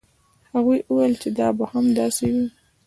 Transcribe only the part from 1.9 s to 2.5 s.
داسې وي.